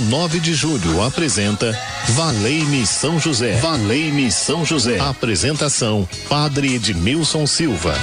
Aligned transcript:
Rádio 0.00 0.08
9 0.08 0.40
de 0.40 0.54
Julho 0.54 1.02
apresenta 1.02 1.78
Valei-me 2.10 2.86
São 2.86 3.20
José. 3.20 3.56
Valei-me 3.56 4.32
São 4.32 4.64
José. 4.64 4.98
Apresentação: 4.98 6.08
Padre 6.28 6.74
Edmilson 6.74 7.46
Silva. 7.46 7.94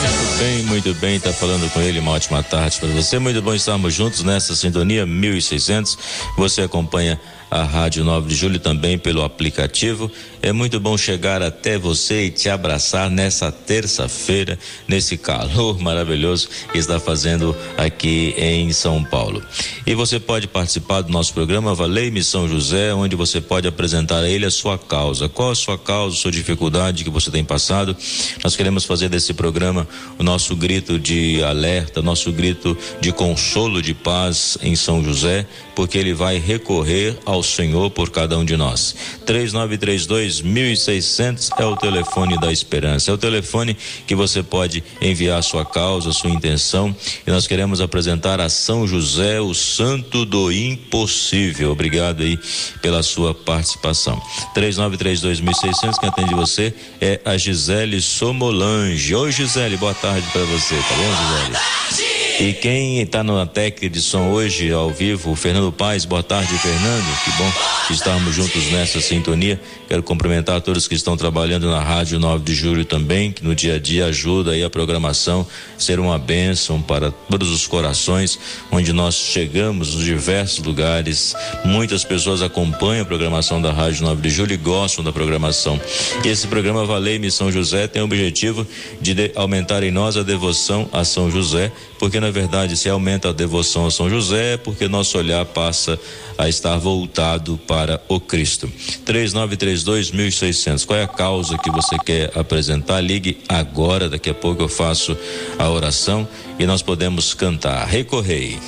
Muito 0.00 0.38
bem, 0.38 0.62
muito 0.64 0.94
bem, 0.94 1.16
está 1.16 1.32
falando 1.32 1.70
com 1.72 1.80
ele, 1.80 1.98
uma 1.98 2.12
ótima 2.12 2.42
tarde 2.42 2.78
para 2.80 2.88
você. 2.88 3.18
Muito 3.18 3.42
bom 3.42 3.54
estarmos 3.54 3.92
juntos 3.92 4.22
nessa 4.22 4.56
sintonia 4.56 5.04
1600. 5.04 5.98
Você 6.36 6.62
acompanha 6.62 7.20
a 7.50 7.62
Rádio 7.62 8.04
9 8.04 8.28
de 8.28 8.34
Julho 8.34 8.58
também 8.58 8.98
pelo 8.98 9.22
aplicativo. 9.22 10.10
É 10.40 10.52
muito 10.52 10.78
bom 10.78 10.96
chegar 10.96 11.42
até 11.42 11.76
você 11.76 12.26
e 12.26 12.30
te 12.30 12.48
abraçar 12.48 13.10
nessa 13.10 13.50
terça-feira, 13.50 14.58
nesse 14.86 15.16
calor 15.16 15.78
maravilhoso 15.82 16.48
que 16.70 16.78
está 16.78 17.00
fazendo 17.00 17.56
aqui 17.76 18.34
em 18.36 18.72
São 18.72 19.02
Paulo. 19.02 19.42
E 19.86 19.94
você 19.94 20.20
pode 20.20 20.46
participar 20.46 21.02
do 21.02 21.10
nosso 21.10 21.32
programa 21.34 21.74
Valei 21.74 22.10
Missão 22.10 22.48
José, 22.48 22.94
onde 22.94 23.16
você 23.16 23.40
pode 23.40 23.66
apresentar 23.66 24.20
a 24.20 24.28
ele 24.28 24.46
a 24.46 24.50
sua 24.50 24.78
causa. 24.78 25.28
Qual 25.28 25.50
a 25.50 25.54
sua 25.54 25.76
causa, 25.76 26.16
sua 26.16 26.30
dificuldade 26.30 27.04
que 27.04 27.10
você 27.10 27.30
tem 27.30 27.44
passado? 27.44 27.96
Nós 28.44 28.54
queremos 28.54 28.84
fazer 28.84 29.08
desse 29.08 29.34
programa 29.34 29.88
o 30.18 30.22
nosso 30.22 30.54
grito 30.54 30.98
de 30.98 31.42
alerta, 31.42 32.00
nosso 32.00 32.30
grito 32.30 32.76
de 33.00 33.12
consolo, 33.12 33.82
de 33.82 33.94
paz 33.94 34.56
em 34.62 34.76
São 34.76 35.02
José, 35.02 35.46
porque 35.74 35.98
ele 35.98 36.14
vai 36.14 36.38
recorrer 36.38 37.16
ao 37.24 37.37
Senhor 37.42 37.90
por 37.90 38.10
cada 38.10 38.36
um 38.38 38.44
de 38.44 38.56
nós. 38.56 38.94
3932 39.26 40.40
1600 40.40 41.50
é 41.58 41.64
o 41.64 41.76
telefone 41.76 42.38
da 42.38 42.52
esperança. 42.52 43.10
É 43.10 43.14
o 43.14 43.18
telefone 43.18 43.76
que 44.06 44.14
você 44.14 44.42
pode 44.42 44.82
enviar 45.00 45.42
sua 45.42 45.64
causa, 45.64 46.12
sua 46.12 46.30
intenção, 46.30 46.94
e 47.26 47.30
nós 47.30 47.46
queremos 47.46 47.80
apresentar 47.80 48.40
a 48.40 48.48
São 48.48 48.86
José, 48.86 49.40
o 49.40 49.54
santo 49.54 50.24
do 50.24 50.50
impossível. 50.52 51.72
Obrigado 51.72 52.22
aí 52.22 52.38
pela 52.80 53.02
sua 53.02 53.34
participação. 53.34 54.20
3932 54.54 55.40
1600 55.40 55.98
quem 55.98 56.08
atende 56.08 56.34
você 56.34 56.74
é 57.00 57.20
a 57.24 57.36
Gisele 57.36 58.00
Somolange. 58.00 59.14
Oi, 59.14 59.32
Gisele, 59.32 59.76
boa 59.76 59.94
tarde 59.94 60.26
para 60.32 60.44
você, 60.44 60.74
tá 60.74 60.94
bom, 60.96 61.92
Gisele? 61.92 62.07
E 62.40 62.52
quem 62.52 63.00
está 63.00 63.24
na 63.24 63.46
técnica 63.46 63.90
de 63.90 64.00
som 64.00 64.28
hoje 64.28 64.70
ao 64.70 64.90
vivo, 64.90 65.34
Fernando 65.34 65.72
Paz, 65.72 66.04
boa 66.04 66.22
tarde, 66.22 66.56
Fernando. 66.56 67.24
Que 67.24 67.32
bom 67.32 67.52
estarmos 67.90 68.32
juntos 68.32 68.70
nessa 68.70 69.00
sintonia. 69.00 69.60
Quero 69.88 70.04
cumprimentar 70.04 70.60
todos 70.60 70.86
que 70.86 70.94
estão 70.94 71.16
trabalhando 71.16 71.68
na 71.68 71.82
Rádio 71.82 72.20
9 72.20 72.44
de 72.44 72.54
Julho 72.54 72.84
também, 72.84 73.32
que 73.32 73.42
no 73.42 73.56
dia 73.56 73.74
a 73.74 73.78
dia 73.80 74.06
ajuda 74.06 74.52
aí 74.52 74.62
a 74.62 74.70
programação 74.70 75.44
ser 75.76 75.98
uma 75.98 76.16
bênção 76.16 76.80
para 76.80 77.10
todos 77.10 77.50
os 77.50 77.66
corações, 77.66 78.38
onde 78.70 78.92
nós 78.92 79.16
chegamos 79.16 79.96
nos 79.96 80.04
diversos 80.04 80.64
lugares. 80.64 81.34
Muitas 81.64 82.04
pessoas 82.04 82.40
acompanham 82.40 83.02
a 83.02 83.06
programação 83.06 83.60
da 83.60 83.72
Rádio 83.72 84.04
9 84.04 84.22
de 84.22 84.30
Julho 84.30 84.52
e 84.52 84.56
gostam 84.56 85.02
da 85.02 85.10
programação. 85.10 85.80
Esse 86.24 86.46
programa 86.46 86.86
Valei 86.86 87.18
Missão 87.18 87.50
José 87.50 87.88
tem 87.88 88.00
o 88.00 88.04
objetivo 88.04 88.64
de 89.00 89.32
aumentar 89.34 89.82
em 89.82 89.90
nós 89.90 90.16
a 90.16 90.22
devoção 90.22 90.88
a 90.92 91.02
São 91.02 91.30
José, 91.30 91.72
porque 91.98 92.20
na 92.20 92.30
verdade 92.30 92.76
se 92.76 92.88
aumenta 92.88 93.30
a 93.30 93.32
devoção 93.32 93.86
a 93.86 93.90
São 93.90 94.08
José, 94.08 94.56
porque 94.56 94.88
nosso 94.88 95.18
olhar 95.18 95.44
passa 95.44 95.98
a 96.36 96.48
estar 96.48 96.76
voltado 96.78 97.58
para 97.66 98.00
o 98.08 98.20
Cristo. 98.20 98.70
3932 99.04 100.10
1600. 100.10 100.84
Qual 100.84 100.98
é 100.98 101.02
a 101.02 101.08
causa 101.08 101.58
que 101.58 101.70
você 101.70 101.96
quer 101.98 102.30
apresentar? 102.36 103.00
Ligue 103.00 103.38
agora, 103.48 104.08
daqui 104.08 104.30
a 104.30 104.34
pouco 104.34 104.62
eu 104.62 104.68
faço 104.68 105.16
a 105.58 105.68
oração 105.68 106.26
e 106.58 106.66
nós 106.66 106.82
podemos 106.82 107.34
cantar. 107.34 107.86
Recorrei. 107.86 108.58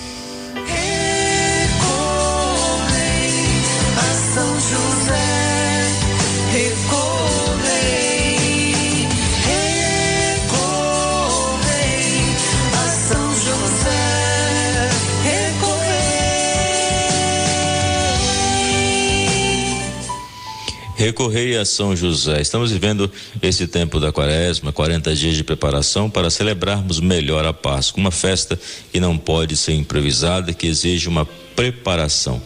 Recorrei 21.10 21.56
a 21.56 21.64
São 21.64 21.96
José. 21.96 22.40
Estamos 22.40 22.70
vivendo 22.70 23.10
esse 23.42 23.66
tempo 23.66 23.98
da 23.98 24.12
quaresma, 24.12 24.70
40 24.70 25.12
dias 25.16 25.34
de 25.34 25.42
preparação 25.42 26.08
para 26.08 26.30
celebrarmos 26.30 27.00
melhor 27.00 27.44
a 27.44 27.52
Páscoa. 27.52 28.00
Uma 28.00 28.12
festa 28.12 28.56
que 28.92 29.00
não 29.00 29.18
pode 29.18 29.56
ser 29.56 29.72
improvisada, 29.72 30.52
que 30.52 30.68
exige 30.68 31.08
uma 31.08 31.26
preparação. 31.60 32.40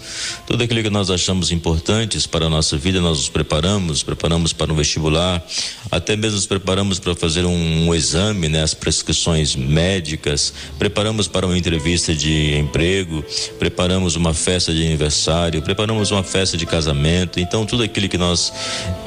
Tudo 0.47 0.65
aquilo 0.65 0.83
que 0.83 0.91
nós 0.91 1.11
achamos 1.11 1.53
importantes 1.53 2.27
para 2.27 2.47
a 2.47 2.49
nossa 2.49 2.77
vida, 2.77 3.01
nós 3.01 3.19
nos 3.19 3.29
preparamos, 3.29 4.03
preparamos 4.03 4.53
para 4.53 4.73
um 4.73 4.75
vestibular, 4.75 5.45
até 5.89 6.17
mesmo 6.17 6.35
nos 6.35 6.47
preparamos 6.47 6.99
para 6.99 7.15
fazer 7.15 7.45
um, 7.45 7.87
um 7.87 7.95
exame, 7.95 8.49
né, 8.49 8.63
as 8.63 8.75
prescrições 8.75 9.55
médicas, 9.55 10.53
preparamos 10.81 11.29
para 11.29 11.47
uma 11.47 11.57
entrevista 11.57 12.15
de 12.15 12.57
emprego, 12.57 13.25
preparamos 13.57 14.17
uma 14.17 14.35
festa 14.35 14.75
de 14.75 14.85
aniversário, 14.85 15.63
preparamos 15.63 16.11
uma 16.11 16.25
festa 16.25 16.57
de 16.57 16.67
casamento. 16.67 17.39
Então, 17.39 17.65
tudo 17.65 17.85
aquilo 17.85 18.09
que 18.09 18.19
nós 18.19 18.53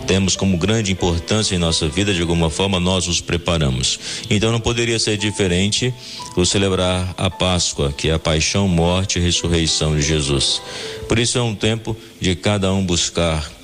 temos 0.06 0.36
como 0.36 0.58
grande 0.58 0.92
importância 0.92 1.56
em 1.56 1.58
nossa 1.58 1.88
vida, 1.88 2.14
de 2.14 2.22
alguma 2.22 2.50
forma, 2.50 2.80
nós 2.80 3.08
nos 3.08 3.20
preparamos. 3.20 4.00
Então, 4.30 4.52
não 4.52 4.60
poderia 4.60 4.98
ser 5.00 5.18
diferente 5.18 5.94
o 6.36 6.46
celebrar 6.46 7.14
a 7.18 7.30
Páscoa, 7.30 7.92
que 7.92 8.10
é 8.10 8.14
a 8.14 8.20
paixão, 8.20 8.68
morte 8.68 9.20
e 9.20 9.22
ressurreição 9.22 9.96
de 9.96 10.02
Jesus. 10.02 10.62
Por 11.08 11.20
isso 11.20 11.38
é 11.38 11.42
um 11.42 11.54
tempo 11.54 11.96
de 12.20 12.36
cada 12.36 12.72
um 12.74 12.86
buscar 12.86 13.58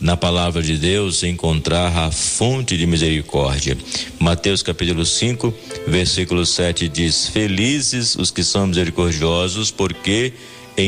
na 0.00 0.16
palavra 0.16 0.62
de 0.62 0.78
Deus 0.78 1.22
encontrar 1.22 1.94
a 1.94 2.10
fonte 2.10 2.76
de 2.76 2.86
misericórdia. 2.86 3.76
Mateus 4.18 4.62
capítulo 4.62 5.04
5, 5.04 5.52
versículo 5.86 6.46
7 6.46 6.88
diz: 6.88 7.26
Felizes 7.26 8.16
os 8.16 8.30
que 8.30 8.42
são 8.42 8.66
misericordiosos, 8.66 9.70
porque 9.70 10.32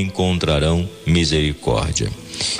encontrarão 0.00 0.88
misericórdia. 1.06 2.10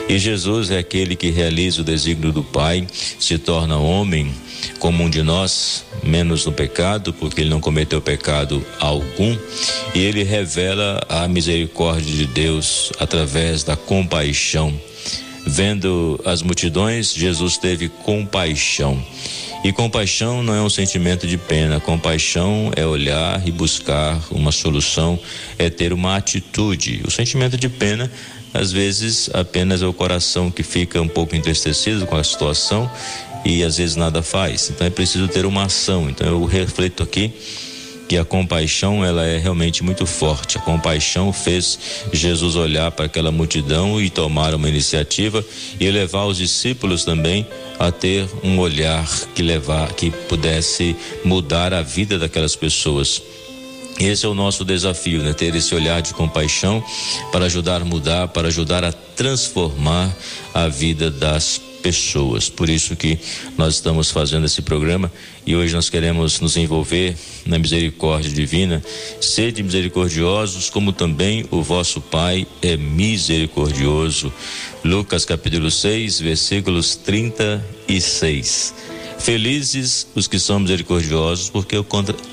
E 0.09 0.19
Jesus 0.19 0.71
é 0.71 0.79
aquele 0.79 1.17
que 1.17 1.31
realiza 1.31 1.81
o 1.81 1.85
desígnio 1.85 2.33
do 2.33 2.43
Pai, 2.43 2.87
se 3.19 3.39
torna 3.39 3.79
homem 3.79 4.33
como 4.79 5.03
um 5.03 5.11
de 5.11 5.23
nós, 5.23 5.85
menos 6.03 6.45
no 6.47 6.53
pecado, 6.53 7.13
porque 7.13 7.41
ele 7.41 7.51
não 7.51 7.61
cometeu 7.61 8.01
pecado 8.01 8.65
algum, 8.79 9.37
e 9.95 9.99
ele 9.99 10.23
revela 10.23 11.01
a 11.09 11.27
misericórdia 11.27 12.15
de 12.15 12.27
Deus 12.27 12.93
através 12.99 13.65
da 13.65 13.77
compaixão. 13.77 14.73
Vendo 15.47 16.21
as 16.25 16.43
multidões, 16.43 17.13
Jesus 17.13 17.57
teve 17.57 17.89
compaixão. 17.89 19.05
E 19.65 19.73
compaixão 19.73 20.43
não 20.43 20.55
é 20.55 20.61
um 20.61 20.69
sentimento 20.69 21.25
de 21.25 21.39
pena, 21.39 21.79
compaixão 21.79 22.73
é 22.75 22.85
olhar 22.85 23.47
e 23.47 23.53
buscar 23.53 24.21
uma 24.31 24.51
solução, 24.51 25.17
é 25.57 25.71
ter 25.71 25.93
uma 25.93 26.17
atitude. 26.17 27.01
O 27.07 27.11
sentimento 27.11 27.57
de 27.57 27.69
pena 27.69 28.11
às 28.53 28.73
vezes 28.73 29.31
apenas 29.33 29.81
é 29.81 29.87
o 29.87 29.93
coração 29.93 30.51
que 30.51 30.65
fica 30.65 31.01
um 31.01 31.09
pouco 31.09 31.37
entristecido 31.37 32.07
com 32.07 32.17
a 32.17 32.25
situação 32.25 32.91
e 33.45 33.63
às 33.63 33.77
vezes 33.79 33.95
nada 33.95 34.21
faz. 34.21 34.69
Então 34.71 34.87
é 34.87 34.91
preciso 34.91 35.29
ter 35.29 35.47
uma 35.47 35.65
ação. 35.65 36.11
Então 36.11 36.27
eu 36.27 36.45
reflito 36.45 37.03
aqui 37.03 37.33
que 38.09 38.17
a 38.17 38.25
compaixão 38.25 39.05
ela 39.05 39.25
é 39.25 39.39
realmente 39.39 39.83
muito 39.83 40.07
forte. 40.07 40.59
A 40.59 40.61
compaixão 40.61 41.33
fez 41.33 41.79
Jesus 42.13 42.57
olhar 42.57 42.91
para 42.91 43.07
aquela 43.07 43.33
multidão 43.33 44.01
e 44.01 44.11
tomar 44.11 44.55
uma 44.55 44.69
iniciativa 44.69 45.45
e 45.81 45.91
levar 45.91 46.25
os 46.27 46.37
discípulos 46.37 47.05
também 47.05 47.47
a 47.79 47.91
ter 47.91 48.29
um 48.43 48.59
olhar 48.59 49.09
que 49.35 49.43
levar 49.43 49.93
que 49.95 50.11
pudesse 50.11 50.95
mudar 51.25 51.73
a 51.73 51.83
vida 51.83 52.19
daquelas 52.19 52.55
pessoas. 52.55 53.23
Esse 53.99 54.27
é 54.27 54.29
o 54.29 54.35
nosso 54.35 54.65
desafio, 54.65 55.23
né? 55.23 55.33
Ter 55.33 55.55
esse 55.55 55.75
olhar 55.75 56.01
de 56.01 56.15
compaixão 56.15 56.83
para 57.31 57.45
ajudar 57.47 57.83
a 57.83 57.85
mudar, 57.85 58.29
para 58.29 58.49
ajudar 58.49 58.85
a 58.85 58.93
transformar 58.93 60.15
a 60.55 60.69
vida 60.69 61.11
das 61.11 61.59
pessoas. 61.59 61.72
Por 62.51 62.69
isso 62.69 62.95
que 62.95 63.19
nós 63.57 63.75
estamos 63.75 64.11
fazendo 64.11 64.47
esse 64.47 64.63
programa 64.63 65.13
e 65.47 65.57
hoje 65.57 65.75
nós 65.75 65.91
queremos 65.91 66.41
nos 66.41 66.57
envolver 66.57 67.17
na 67.45 67.59
misericórdia 67.59 68.31
divina. 68.31 68.83
Sede 69.21 69.63
misericordiosos, 69.63 70.71
como 70.71 70.93
também 70.93 71.45
o 71.51 71.63
vosso 71.63 72.01
Pai 72.01 72.47
é 72.61 72.77
misericordioso. 72.77 74.33
Lucas 74.85 75.25
capítulo 75.25 75.71
6, 75.71 76.21
versículos 76.21 76.95
36. 76.97 78.92
Felizes 79.23 80.05
os 80.17 80.27
que 80.27 80.37
são 80.37 80.59
misericordiosos, 80.59 81.49
porque 81.49 81.77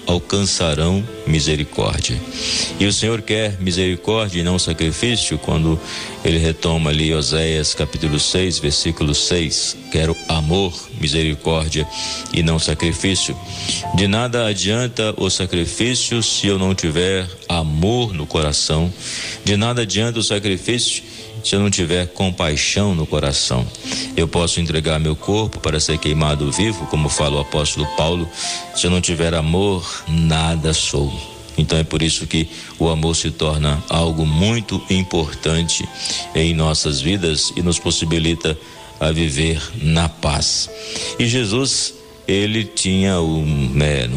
alcançarão 0.08 1.08
misericórdia. 1.28 2.20
E 2.80 2.86
o 2.88 2.92
Senhor 2.92 3.22
quer 3.22 3.62
misericórdia 3.62 4.40
e 4.40 4.44
não 4.44 4.58
sacrifício, 4.58 5.38
quando 5.38 5.80
ele 6.26 6.40
retoma 6.40 6.90
ali 6.90 7.14
Oséias 7.14 7.76
capítulo 7.76 8.20
6, 8.20 8.58
versículo 8.58 9.14
6. 9.14 9.78
Quero 9.92 10.18
amor, 10.28 10.74
misericórdia 11.00 11.88
e 12.34 12.42
não 12.42 12.58
sacrifício. 12.58 13.38
De 13.94 14.08
nada 14.08 14.48
adianta 14.48 15.14
o 15.16 15.30
sacrifício 15.30 16.24
se 16.24 16.48
eu 16.48 16.58
não 16.58 16.74
tiver 16.74 17.30
amor 17.48 18.14
no 18.14 18.26
coração. 18.26 18.92
De 19.46 19.56
nada 19.56 19.84
adianta 19.84 20.18
o 20.18 20.24
sacrifício 20.24 21.04
se 21.44 21.56
eu 21.56 21.60
não 21.60 21.70
tiver 21.70 22.08
compaixão 22.08 22.96
no 22.96 23.06
coração. 23.06 23.66
Eu 24.16 24.28
posso 24.28 24.60
entregar 24.60 25.00
meu 25.00 25.16
corpo 25.16 25.60
para 25.60 25.80
ser 25.80 25.98
queimado 25.98 26.52
vivo, 26.52 26.86
como 26.88 27.10
fala 27.10 27.38
o 27.38 27.40
apóstolo 27.40 27.88
Paulo, 27.96 28.28
se 28.76 28.86
eu 28.86 28.92
não 28.92 29.02
tiver 29.02 29.34
amor, 29.34 30.04
nada 30.08 30.74
sou. 30.74 31.12
Então 31.58 31.78
é 31.78 31.84
por 31.84 32.02
isso 32.02 32.26
que 32.26 32.50
o 32.78 32.90
amor 32.90 33.16
se 33.16 33.32
torna 33.32 33.84
algo 33.90 34.26
muito 34.26 34.82
importante 34.90 35.88
em 36.34 36.54
nossas 36.54 37.02
vidas 37.02 37.52
e 37.56 37.62
nos 37.62 37.78
possibilita 37.78 38.58
a 39.00 39.12
viver 39.12 39.62
na 39.82 40.08
paz. 40.08 40.70
E 41.18 41.26
Jesus 41.26 41.99
ele 42.30 42.64
tinha 42.64 43.20
o 43.20 43.44
né, 43.44 44.08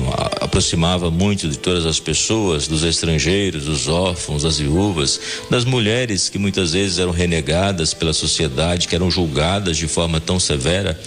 aproximava 0.41 1.11
muito 1.11 1.49
de 1.49 1.57
todas 1.57 1.87
as 1.87 1.99
pessoas, 1.99 2.69
dos 2.69 2.85
estrangeiros, 2.85 3.65
dos 3.65 3.89
órfãos, 3.89 4.43
das 4.43 4.59
viúvas, 4.59 5.19
das 5.49 5.65
mulheres 5.65 6.29
que 6.29 6.39
muitas 6.39 6.73
vezes 6.73 6.99
eram 6.99 7.11
renegadas 7.11 7.95
pela 7.95 8.13
sociedade, 8.13 8.87
que 8.87 8.95
eram 8.95 9.11
julgadas 9.11 9.79
de 9.79 9.89
forma 9.89 10.21
tão 10.21 10.39
severa, 10.39 11.01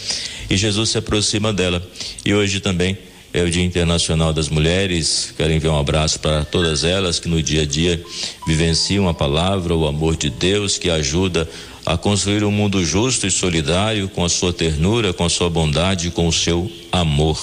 e 0.49 0.57
Jesus 0.57 0.89
se 0.89 0.97
aproxima 0.97 1.53
dela. 1.53 1.85
E 2.25 2.33
hoje 2.33 2.59
também 2.59 2.97
é 3.35 3.43
o 3.43 3.51
Dia 3.51 3.65
Internacional 3.65 4.31
das 4.31 4.47
Mulheres. 4.47 5.33
Quero 5.35 5.51
enviar 5.51 5.73
um 5.73 5.77
abraço 5.77 6.17
para 6.21 6.45
todas 6.45 6.85
elas 6.85 7.19
que 7.19 7.27
no 7.27 7.43
dia 7.43 7.63
a 7.63 7.65
dia 7.65 8.01
vivenciam 8.47 9.09
a 9.09 9.13
palavra, 9.13 9.75
o 9.75 9.85
amor 9.85 10.15
de 10.15 10.29
Deus 10.29 10.77
que 10.77 10.89
ajuda 10.89 11.45
a 11.85 11.97
construir 11.97 12.45
um 12.45 12.51
mundo 12.51 12.83
justo 12.85 13.27
e 13.27 13.31
solidário 13.31 14.07
com 14.07 14.23
a 14.23 14.29
sua 14.29 14.53
ternura, 14.53 15.11
com 15.11 15.25
a 15.25 15.29
sua 15.29 15.49
bondade, 15.49 16.11
com 16.11 16.29
o 16.29 16.31
seu 16.31 16.71
amor. 16.93 17.37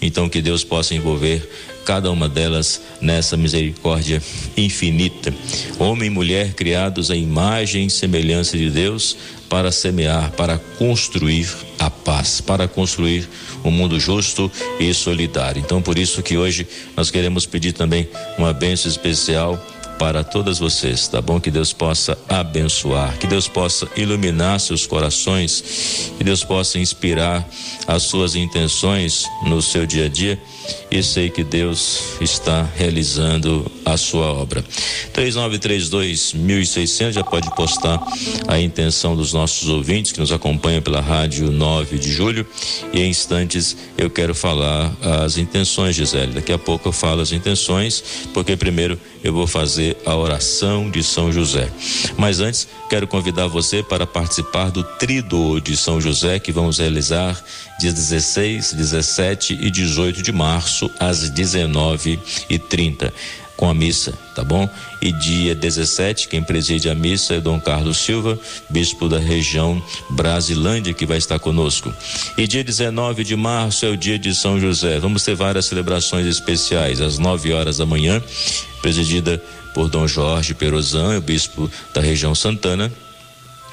Então 0.00 0.28
que 0.28 0.40
Deus 0.40 0.62
possa 0.62 0.94
envolver 0.94 1.42
cada 1.84 2.08
uma 2.08 2.28
delas 2.28 2.80
nessa 3.00 3.36
misericórdia 3.36 4.22
infinita. 4.56 5.34
Homem 5.76 6.06
e 6.06 6.10
mulher 6.10 6.54
criados 6.54 7.10
à 7.10 7.16
imagem 7.16 7.86
e 7.86 7.90
semelhança 7.90 8.56
de 8.56 8.70
Deus 8.70 9.16
para 9.48 9.72
semear, 9.72 10.30
para 10.32 10.58
construir 10.78 11.48
a 11.78 11.90
paz, 11.90 12.40
para 12.40 12.66
construir 12.66 13.28
um 13.64 13.70
mundo 13.70 13.98
justo 13.98 14.50
e 14.78 14.92
solidário. 14.92 15.60
Então, 15.60 15.80
por 15.80 15.98
isso 15.98 16.22
que 16.22 16.36
hoje 16.36 16.66
nós 16.96 17.10
queremos 17.10 17.46
pedir 17.46 17.72
também 17.72 18.08
uma 18.38 18.52
bênção 18.52 18.90
especial 18.90 19.62
para 20.02 20.24
todas 20.24 20.58
vocês, 20.58 21.06
tá 21.06 21.22
bom? 21.22 21.38
Que 21.38 21.48
Deus 21.48 21.72
possa 21.72 22.18
abençoar, 22.28 23.16
que 23.18 23.26
Deus 23.28 23.46
possa 23.46 23.88
iluminar 23.96 24.58
seus 24.58 24.84
corações, 24.84 26.10
que 26.18 26.24
Deus 26.24 26.42
possa 26.42 26.76
inspirar 26.76 27.48
as 27.86 28.02
suas 28.02 28.34
intenções 28.34 29.26
no 29.46 29.62
seu 29.62 29.86
dia 29.86 30.06
a 30.06 30.08
dia 30.08 30.42
e 30.90 31.02
sei 31.04 31.30
que 31.30 31.44
Deus 31.44 32.16
está 32.20 32.68
realizando 32.76 33.70
a 33.84 33.96
sua 33.96 34.26
obra. 34.32 34.64
3932 35.12 36.32
1600 36.34 37.14
já 37.14 37.22
pode 37.22 37.54
postar 37.54 38.00
a 38.48 38.58
intenção 38.60 39.14
dos 39.14 39.32
nossos 39.32 39.68
ouvintes 39.68 40.10
que 40.10 40.18
nos 40.18 40.32
acompanham 40.32 40.82
pela 40.82 41.00
rádio 41.00 41.50
9 41.50 41.98
de 41.98 42.12
julho 42.12 42.44
e 42.92 43.00
em 43.00 43.10
instantes 43.10 43.76
eu 43.96 44.10
quero 44.10 44.34
falar 44.34 44.92
as 45.24 45.38
intenções, 45.38 45.94
Gisele. 45.94 46.32
Daqui 46.32 46.52
a 46.52 46.58
pouco 46.58 46.88
eu 46.88 46.92
falo 46.92 47.20
as 47.20 47.30
intenções, 47.30 48.02
porque 48.34 48.56
primeiro 48.56 48.98
eu 49.22 49.32
vou 49.32 49.46
fazer 49.46 49.96
a 50.04 50.16
oração 50.16 50.90
de 50.90 51.02
São 51.02 51.32
José. 51.32 51.70
Mas 52.16 52.40
antes, 52.40 52.66
quero 52.90 53.06
convidar 53.06 53.46
você 53.46 53.82
para 53.82 54.06
participar 54.06 54.70
do 54.70 54.82
Trido 54.82 55.60
de 55.60 55.76
São 55.76 56.00
José 56.00 56.38
que 56.38 56.52
vamos 56.52 56.78
realizar 56.78 57.42
dias 57.78 57.94
16, 57.94 58.72
17 58.72 59.58
e 59.60 59.70
18 59.70 60.22
de 60.22 60.32
março 60.32 60.90
às 60.98 61.30
19h30 61.30 63.12
com 63.62 63.70
a 63.70 63.74
missa, 63.74 64.12
tá 64.34 64.42
bom? 64.42 64.68
E 65.00 65.12
dia 65.12 65.54
17, 65.54 66.26
quem 66.26 66.42
preside 66.42 66.90
a 66.90 66.96
missa 66.96 67.34
é 67.34 67.40
Dom 67.40 67.60
Carlos 67.60 67.98
Silva, 67.98 68.36
bispo 68.68 69.08
da 69.08 69.20
região 69.20 69.80
Brasilândia, 70.10 70.92
que 70.92 71.06
vai 71.06 71.18
estar 71.18 71.38
conosco. 71.38 71.94
E 72.36 72.44
dia 72.48 72.64
19 72.64 73.22
de 73.22 73.36
março 73.36 73.86
é 73.86 73.88
o 73.88 73.96
dia 73.96 74.18
de 74.18 74.34
São 74.34 74.58
José. 74.58 74.98
Vamos 74.98 75.22
ter 75.22 75.36
várias 75.36 75.66
celebrações 75.66 76.26
especiais, 76.26 77.00
às 77.00 77.18
9 77.18 77.52
horas 77.52 77.76
da 77.76 77.86
manhã, 77.86 78.20
presidida 78.80 79.40
por 79.72 79.88
Dom 79.88 80.08
Jorge 80.08 80.54
Perozan, 80.54 81.16
o 81.16 81.20
bispo 81.20 81.70
da 81.94 82.00
região 82.00 82.34
Santana 82.34 82.90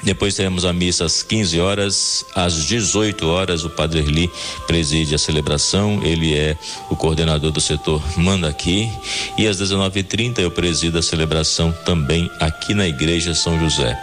depois 0.04 0.36
teremos 0.36 0.66
a 0.66 0.72
missa 0.72 1.06
às 1.06 1.22
15 1.22 1.60
horas, 1.60 2.26
às 2.34 2.66
18 2.66 3.28
horas 3.28 3.64
o 3.64 3.70
Padre 3.70 4.00
Erli 4.00 4.32
preside 4.66 5.16
a 5.16 5.18
celebração, 5.18 6.02
ele 6.04 6.38
é 6.38 6.58
o 6.90 6.96
coordenador 6.96 7.52
do 7.52 7.60
setor 7.60 8.02
Manda 8.18 8.48
Aqui, 8.48 8.90
e 9.38 9.48
às 9.48 9.60
19h30 9.62 10.40
eu 10.40 10.52
presido 10.52 10.98
a 10.98 11.02
celebração 11.02 11.74
também 11.86 12.30
aqui 12.40 12.74
na 12.74 12.88
Igreja 12.88 13.36
São 13.36 13.60
José. 13.60 13.98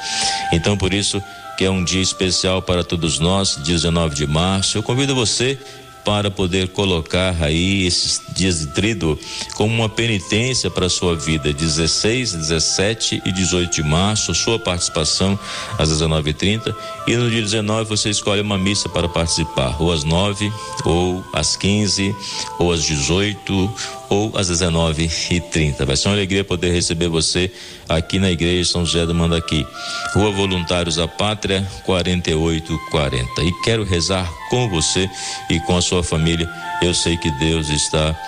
Então 0.53 0.77
por 0.77 0.93
isso 0.93 1.23
que 1.57 1.65
é 1.65 1.71
um 1.71 1.83
dia 1.83 2.03
especial 2.03 2.61
para 2.61 2.85
todos 2.85 3.19
nós, 3.19 3.57
19 3.57 4.15
de 4.15 4.27
março. 4.27 4.77
Eu 4.77 4.83
convido 4.83 5.15
você 5.15 5.59
para 6.07 6.31
poder 6.31 6.69
colocar 6.69 7.35
aí 7.43 7.85
esses 7.85 8.23
dias 8.33 8.61
de 8.61 8.69
trido 8.69 9.19
como 9.57 9.75
uma 9.75 9.89
penitência 9.89 10.71
para 10.71 10.87
a 10.87 10.89
sua 10.89 11.17
vida, 11.17 11.53
16, 11.53 12.33
17 12.33 13.23
e 13.27 13.33
18 13.33 13.75
de 13.75 13.83
março, 13.83 14.33
sua 14.33 14.57
participação 14.57 15.37
às 15.77 15.91
19h30 15.91 16.73
e 17.09 17.17
no 17.17 17.29
dia 17.29 17.43
19 17.43 17.89
você 17.89 18.09
escolhe 18.11 18.41
uma 18.41 18.57
missa 18.57 18.89
para 18.89 19.09
participar, 19.09 19.77
ou 19.83 19.93
às 19.93 20.05
9, 20.05 20.53
ou 20.85 21.25
às 21.33 21.57
15, 21.57 22.15
ou 22.61 22.73
às 22.73 22.85
18, 22.85 23.75
ou 24.09 24.33
às 24.37 24.51
19h30. 24.51 25.85
Vai 25.85 25.97
ser 25.97 26.09
uma 26.09 26.15
alegria 26.15 26.45
poder 26.45 26.73
receber 26.73 27.09
você 27.09 27.51
aqui 27.89 28.19
na 28.19 28.31
Igreja 28.31 28.71
São 28.71 28.85
José 28.85 29.07
do 29.07 29.15
Mandaqui, 29.15 29.67
Rua 30.15 30.31
Voluntários 30.33 30.97
da 30.97 31.09
Pátria, 31.09 31.67
4840. 31.85 33.43
E 33.43 33.53
quero 33.63 33.85
rezar 33.85 34.31
com 34.51 34.69
você 34.69 35.09
e 35.51 35.61
com 35.61 35.77
a 35.77 35.83
sua 35.83 36.03
família. 36.03 36.49
Eu 36.83 36.95
sei 36.95 37.17
que 37.17 37.31
Deus 37.33 37.69
está 37.69 38.19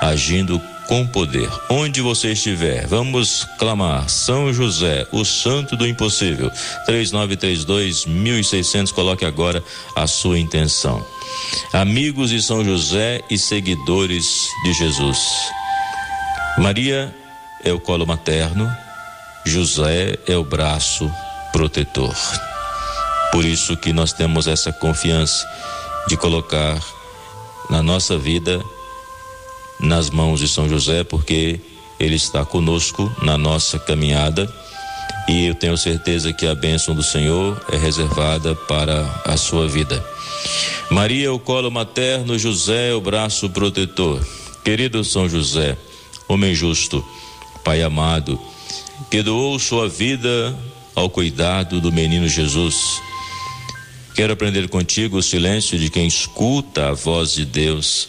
agindo 0.00 0.60
com 0.88 1.06
poder. 1.06 1.50
Onde 1.68 2.00
você 2.00 2.32
estiver, 2.32 2.86
vamos 2.86 3.46
clamar 3.58 4.08
São 4.08 4.52
José, 4.52 5.06
o 5.12 5.24
santo 5.24 5.76
do 5.76 5.86
impossível. 5.86 6.50
3932 6.86 8.06
1600, 8.06 8.92
coloque 8.92 9.24
agora 9.24 9.62
a 9.94 10.06
sua 10.06 10.38
intenção. 10.38 11.04
Amigos 11.72 12.30
de 12.30 12.42
São 12.42 12.64
José 12.64 13.20
e 13.28 13.36
seguidores 13.36 14.48
de 14.64 14.72
Jesus. 14.72 15.18
Maria 16.58 17.14
é 17.64 17.72
o 17.72 17.80
colo 17.80 18.06
materno, 18.06 18.70
José 19.44 20.16
é 20.26 20.36
o 20.36 20.44
braço 20.44 21.10
protetor. 21.52 22.14
Por 23.32 23.44
isso 23.44 23.76
que 23.76 23.92
nós 23.92 24.12
temos 24.12 24.46
essa 24.46 24.72
confiança 24.72 25.46
de 26.08 26.16
colocar 26.16 26.80
na 27.68 27.82
nossa 27.82 28.16
vida 28.16 28.62
nas 29.80 30.10
mãos 30.10 30.40
de 30.40 30.48
São 30.48 30.68
José, 30.68 31.04
porque 31.04 31.60
ele 31.98 32.16
está 32.16 32.44
conosco 32.44 33.10
na 33.22 33.38
nossa 33.38 33.78
caminhada 33.78 34.52
e 35.28 35.46
eu 35.46 35.54
tenho 35.54 35.76
certeza 35.76 36.32
que 36.32 36.46
a 36.46 36.54
bênção 36.54 36.94
do 36.94 37.02
Senhor 37.02 37.60
é 37.72 37.76
reservada 37.76 38.54
para 38.54 39.22
a 39.24 39.36
sua 39.36 39.66
vida. 39.66 40.04
Maria, 40.88 41.32
o 41.32 41.38
colo 41.38 41.68
materno, 41.68 42.38
José, 42.38 42.94
o 42.94 43.00
braço 43.00 43.50
protetor. 43.50 44.24
Querido 44.64 45.02
São 45.02 45.28
José, 45.28 45.76
homem 46.28 46.54
justo, 46.54 47.04
Pai 47.64 47.82
amado, 47.82 48.40
que 49.10 49.20
doou 49.20 49.58
sua 49.58 49.88
vida 49.88 50.56
ao 50.94 51.10
cuidado 51.10 51.80
do 51.80 51.90
menino 51.90 52.28
Jesus. 52.28 53.02
Quero 54.14 54.32
aprender 54.32 54.68
contigo 54.68 55.18
o 55.18 55.22
silêncio 55.22 55.76
de 55.76 55.90
quem 55.90 56.06
escuta 56.06 56.90
a 56.90 56.92
voz 56.92 57.32
de 57.32 57.44
Deus. 57.44 58.08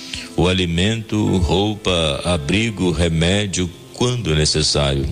o 0.35 0.47
alimento, 0.47 1.37
roupa, 1.37 2.21
abrigo, 2.23 2.91
remédio, 2.91 3.69
quando 3.93 4.35
necessário. 4.35 5.07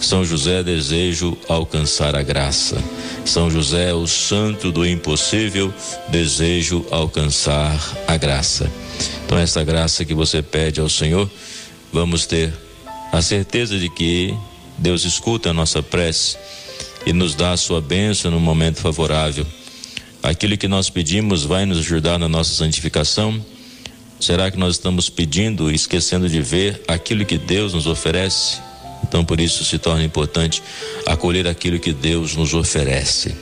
São 0.00 0.24
José 0.24 0.62
desejo 0.62 1.36
alcançar 1.48 2.14
a 2.14 2.22
graça. 2.22 2.76
São 3.24 3.50
José, 3.50 3.94
o 3.94 4.06
santo 4.06 4.70
do 4.70 4.86
impossível, 4.86 5.72
desejo 6.08 6.84
alcançar 6.90 7.78
a 8.06 8.16
graça. 8.16 8.70
Então, 9.24 9.38
essa 9.38 9.64
graça 9.64 10.04
que 10.04 10.14
você 10.14 10.42
pede 10.42 10.80
ao 10.80 10.88
Senhor, 10.88 11.30
vamos 11.92 12.26
ter 12.26 12.52
a 13.12 13.22
certeza 13.22 13.78
de 13.78 13.88
que 13.88 14.34
Deus 14.76 15.04
escuta 15.04 15.50
a 15.50 15.54
nossa 15.54 15.82
prece 15.82 16.36
e 17.06 17.12
nos 17.12 17.34
dá 17.34 17.52
a 17.52 17.56
sua 17.56 17.80
bênção 17.80 18.30
no 18.30 18.40
momento 18.40 18.80
favorável. 18.80 19.46
Aquilo 20.22 20.56
que 20.56 20.68
nós 20.68 20.90
pedimos 20.90 21.44
vai 21.44 21.66
nos 21.66 21.78
ajudar 21.78 22.18
na 22.18 22.28
nossa 22.28 22.54
santificação 22.54 23.44
Será 24.24 24.50
que 24.50 24.56
nós 24.56 24.76
estamos 24.76 25.10
pedindo, 25.10 25.70
esquecendo 25.70 26.30
de 26.30 26.40
ver 26.40 26.80
aquilo 26.88 27.26
que 27.26 27.36
Deus 27.36 27.74
nos 27.74 27.86
oferece? 27.86 28.58
Então, 29.02 29.22
por 29.22 29.38
isso 29.38 29.62
se 29.66 29.78
torna 29.78 30.02
importante 30.02 30.62
acolher 31.04 31.46
aquilo 31.46 31.78
que 31.78 31.92
Deus 31.92 32.34
nos 32.34 32.54
oferece. 32.54 33.36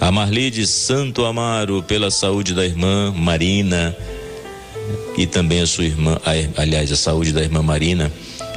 A 0.00 0.10
Marli 0.10 0.50
de 0.50 0.66
Santo 0.66 1.24
Amaro, 1.24 1.80
pela 1.80 2.10
saúde 2.10 2.54
da 2.54 2.64
irmã 2.64 3.12
Marina 3.12 3.96
e 5.16 5.28
também 5.28 5.60
a 5.60 5.66
sua 5.66 5.84
irmã, 5.84 6.18
aliás, 6.56 6.90
a 6.90 6.96
saúde 6.96 7.32
da 7.32 7.42
irmã 7.42 7.62
Marina. 7.62 8.12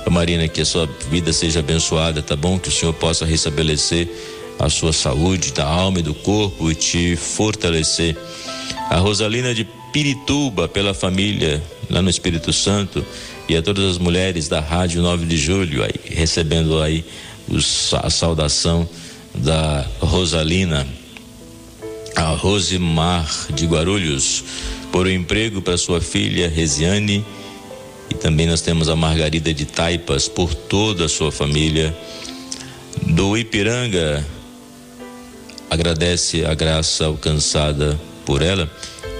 A 0.08 0.10
Marina, 0.10 0.48
que 0.48 0.62
a 0.62 0.66
sua 0.66 0.90
vida 1.12 1.32
seja 1.32 1.60
abençoada, 1.60 2.24
tá 2.24 2.36
bom? 2.36 2.58
Que 2.58 2.70
o 2.70 2.72
Senhor 2.72 2.94
possa 2.94 3.28
restabelecer 3.28 4.10
a 4.58 4.70
sua 4.70 4.92
saúde 4.92 5.54
da 5.54 5.68
alma 5.68 6.00
e 6.00 6.02
do 6.02 6.16
corpo 6.16 6.72
e 6.72 6.74
te 6.74 7.16
fortalecer. 7.16 8.18
A 8.90 8.98
Rosalina 8.98 9.54
de 9.54 9.68
Pirituba 9.92 10.68
pela 10.68 10.94
família 10.94 11.62
lá 11.90 12.02
no 12.02 12.10
Espírito 12.10 12.54
Santo 12.54 13.04
e 13.48 13.56
a 13.56 13.62
todas 13.62 13.84
as 13.86 13.98
mulheres 13.98 14.48
da 14.48 14.60
Rádio 14.60 15.02
9 15.02 15.26
de 15.26 15.38
Julho 15.38 15.84
aí, 15.84 15.94
recebendo 16.06 16.82
aí 16.82 17.04
os, 17.48 17.92
a 17.96 18.10
saudação 18.10 18.88
da 19.34 19.86
Rosalina, 20.00 20.88
a 22.16 22.30
Rosimar 22.30 23.28
de 23.54 23.66
Guarulhos 23.66 24.44
por 24.92 25.08
um 25.08 25.10
emprego 25.10 25.62
para 25.62 25.78
sua 25.78 26.00
filha 26.00 26.48
Resiane 26.48 27.26
e 28.10 28.16
também 28.16 28.46
nós 28.46 28.62
temos 28.62 28.90
a 28.90 28.96
Margarida 28.96 29.54
de 29.54 29.66
Taipas 29.66 30.28
por 30.28 30.54
toda 30.54 31.06
a 31.06 31.10
sua 31.10 31.32
família. 31.32 31.96
Do 33.04 33.38
Ipiranga 33.38 34.26
agradece 35.70 36.46
a 36.46 36.54
graça 36.54 37.06
alcançada 37.06 38.00
por 38.26 38.42
ela 38.42 38.70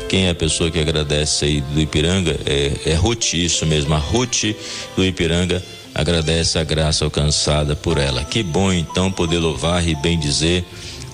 quem 0.10 0.26
é 0.26 0.32
a 0.32 0.36
pessoa 0.36 0.72
que 0.72 0.80
agradece 0.80 1.46
aí 1.46 1.62
do 1.62 1.80
Ipiranga? 1.80 2.36
É, 2.44 2.72
é 2.88 2.94
Ruth, 2.96 3.36
isso 3.36 3.64
mesmo, 3.68 3.94
a 3.94 4.00
Ruth 4.00 4.56
do 4.96 5.06
Ipiranga 5.06 5.64
agradece 5.94 6.58
a 6.58 6.64
graça 6.64 7.06
alcançada 7.06 7.76
por 7.76 8.00
ela. 8.00 8.24
Que 8.24 8.42
bom 8.42 8.74
então 8.74 9.12
poder 9.12 9.38
louvar 9.38 9.88
e 9.88 9.94
bem 9.94 10.20
dizer 10.20 10.66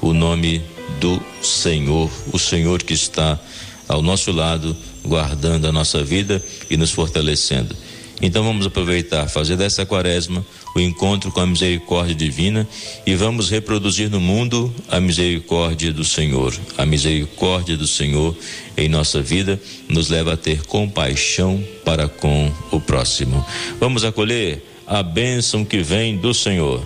o 0.01 0.13
nome 0.13 0.61
do 1.01 1.21
Senhor, 1.41 2.09
o 2.31 2.39
Senhor 2.39 2.81
que 2.81 2.93
está 2.93 3.37
ao 3.85 4.01
nosso 4.01 4.31
lado, 4.31 4.75
guardando 5.03 5.67
a 5.67 5.73
nossa 5.73 6.01
vida 6.01 6.41
e 6.69 6.77
nos 6.77 6.91
fortalecendo. 6.91 7.75
Então 8.21 8.43
vamos 8.43 8.65
aproveitar, 8.65 9.27
fazer 9.27 9.57
dessa 9.57 9.85
quaresma 9.85 10.45
o 10.73 10.79
encontro 10.79 11.31
com 11.31 11.41
a 11.41 11.45
misericórdia 11.45 12.15
divina 12.15 12.67
e 13.05 13.13
vamos 13.13 13.49
reproduzir 13.49 14.09
no 14.09 14.19
mundo 14.19 14.73
a 14.89 14.99
misericórdia 14.99 15.91
do 15.91 16.03
Senhor. 16.03 16.57
A 16.77 16.85
misericórdia 16.85 17.75
do 17.75 17.87
Senhor 17.87 18.35
em 18.77 18.87
nossa 18.87 19.21
vida 19.21 19.59
nos 19.89 20.09
leva 20.09 20.33
a 20.33 20.37
ter 20.37 20.63
compaixão 20.65 21.63
para 21.83 22.07
com 22.07 22.51
o 22.71 22.79
próximo. 22.79 23.45
Vamos 23.79 24.03
acolher 24.03 24.63
a 24.87 25.03
bênção 25.03 25.65
que 25.65 25.79
vem 25.79 26.17
do 26.17 26.33
Senhor. 26.33 26.85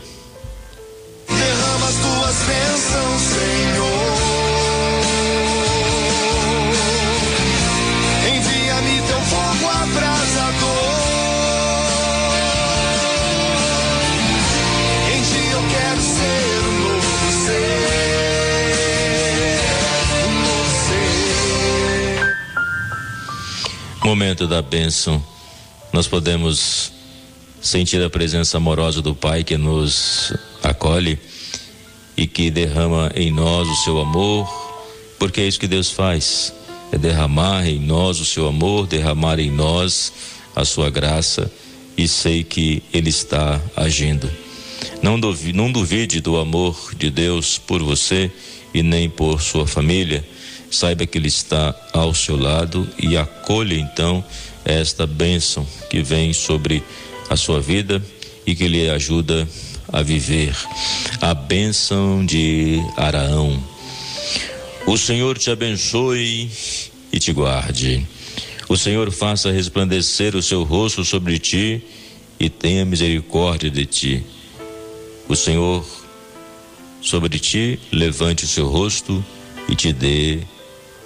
Momento 24.09 24.47
da 24.47 24.59
bênção. 24.59 25.23
Nós 25.93 26.07
podemos 26.07 26.91
sentir 27.61 28.01
a 28.01 28.09
presença 28.09 28.57
amorosa 28.57 29.03
do 29.03 29.13
Pai 29.13 29.43
que 29.43 29.55
nos 29.55 30.33
acolhe 30.63 31.19
e 32.17 32.25
que 32.25 32.49
derrama 32.49 33.11
em 33.13 33.31
nós 33.31 33.67
o 33.67 33.75
seu 33.83 33.99
amor, 33.99 34.49
porque 35.19 35.41
é 35.41 35.47
isso 35.47 35.59
que 35.59 35.67
Deus 35.67 35.91
faz, 35.91 36.51
é 36.91 36.97
derramar 36.97 37.67
em 37.67 37.79
nós 37.79 38.19
o 38.19 38.25
seu 38.25 38.47
amor, 38.47 38.87
derramar 38.87 39.37
em 39.39 39.51
nós 39.51 40.11
a 40.55 40.65
sua 40.65 40.89
graça 40.89 41.51
e 41.95 42.07
sei 42.07 42.43
que 42.43 42.81
Ele 42.91 43.11
está 43.11 43.61
agindo. 43.75 44.27
Não 45.03 45.19
duvide, 45.19 45.55
não 45.55 45.71
duvide 45.71 46.19
do 46.19 46.37
amor 46.37 46.95
de 46.97 47.11
Deus 47.11 47.59
por 47.59 47.83
você 47.83 48.31
e 48.73 48.81
nem 48.81 49.07
por 49.07 49.39
sua 49.39 49.67
família. 49.67 50.27
Saiba 50.71 51.05
que 51.05 51.17
Ele 51.17 51.27
está 51.27 51.75
ao 51.93 52.13
seu 52.13 52.37
lado 52.37 52.87
e 52.97 53.17
acolha 53.17 53.75
então 53.75 54.23
esta 54.63 55.07
bênção 55.07 55.65
que 55.89 56.01
vem 56.01 56.31
sobre 56.33 56.83
a 57.29 57.35
sua 57.35 57.59
vida 57.59 58.03
e 58.45 58.55
que 58.55 58.67
lhe 58.67 58.89
ajuda 58.89 59.47
a 59.91 60.01
viver. 60.01 60.55
A 61.21 61.33
bênção 61.33 62.25
de 62.25 62.79
Araão. 62.95 63.61
O 64.85 64.97
Senhor 64.97 65.37
te 65.37 65.49
abençoe 65.49 66.49
e 67.11 67.19
te 67.19 67.33
guarde. 67.33 68.05
O 68.67 68.77
Senhor 68.77 69.11
faça 69.11 69.51
resplandecer 69.51 70.35
o 70.35 70.43
seu 70.43 70.63
rosto 70.63 71.03
sobre 71.03 71.39
ti 71.39 71.81
e 72.39 72.49
tenha 72.49 72.85
misericórdia 72.85 73.69
de 73.69 73.85
ti. 73.85 74.23
O 75.27 75.35
Senhor 75.35 75.85
sobre 77.01 77.39
ti 77.39 77.79
levante 77.91 78.45
o 78.45 78.47
seu 78.47 78.67
rosto 78.67 79.23
e 79.67 79.75
te 79.75 79.91
dê 79.91 80.39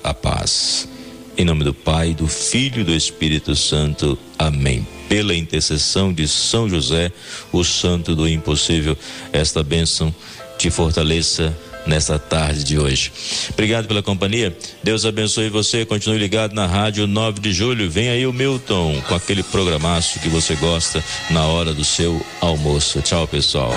a 0.03 0.13
paz. 0.13 0.87
Em 1.35 1.45
nome 1.45 1.63
do 1.63 1.73
Pai, 1.73 2.13
do 2.13 2.27
Filho 2.27 2.81
e 2.81 2.83
do 2.83 2.93
Espírito 2.93 3.55
Santo. 3.55 4.17
Amém. 4.37 4.85
Pela 5.09 5.33
intercessão 5.33 6.13
de 6.13 6.27
São 6.27 6.69
José, 6.69 7.11
o 7.51 7.63
santo 7.63 8.15
do 8.15 8.27
impossível, 8.27 8.97
esta 9.31 9.63
bênção 9.63 10.13
te 10.57 10.69
fortaleça 10.69 11.55
nesta 11.85 12.17
tarde 12.17 12.63
de 12.63 12.77
hoje. 12.77 13.11
Obrigado 13.51 13.87
pela 13.87 14.01
companhia. 14.01 14.55
Deus 14.83 15.05
abençoe 15.05 15.49
você. 15.49 15.85
Continue 15.85 16.17
ligado 16.17 16.53
na 16.53 16.65
Rádio 16.65 17.07
9 17.07 17.39
de 17.39 17.51
Julho. 17.51 17.89
Vem 17.89 18.09
aí 18.09 18.25
o 18.25 18.33
Milton 18.33 19.01
com 19.07 19.15
aquele 19.15 19.43
programaço 19.43 20.19
que 20.19 20.29
você 20.29 20.55
gosta 20.55 21.03
na 21.29 21.45
hora 21.45 21.73
do 21.73 21.83
seu 21.83 22.23
almoço. 22.41 23.01
Tchau, 23.01 23.27
pessoal. 23.27 23.73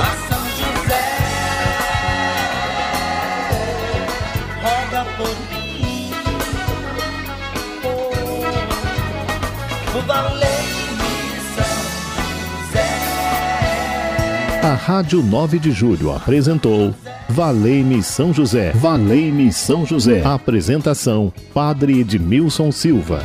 Por 5.16 5.28
mim, 5.28 5.55
A 14.62 14.74
Rádio 14.74 15.22
9 15.22 15.58
de 15.58 15.70
Julho 15.70 16.12
apresentou 16.12 16.94
Valei-me 17.28 18.02
São 18.02 18.32
José. 18.32 18.72
Valei-me 18.72 19.52
São 19.52 19.84
José. 19.84 20.22
Apresentação: 20.24 21.32
Padre 21.52 22.00
Edmilson 22.00 22.70
Silva. 22.72 23.22